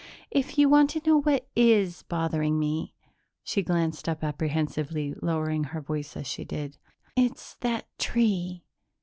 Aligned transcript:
"If 0.31 0.57
you 0.57 0.67
want 0.67 0.89
to 0.89 1.01
know 1.05 1.21
what 1.21 1.47
is 1.55 2.01
bothering 2.01 2.57
me" 2.57 2.95
she 3.43 3.61
glanced 3.61 4.09
up 4.09 4.23
apprehensively, 4.23 5.13
lowering 5.21 5.65
her 5.65 5.79
voice 5.79 6.17
as 6.17 6.25
she 6.25 6.43
did 6.43 6.79
"it's 7.15 7.53
that 7.57 7.85
tree. 7.99 8.63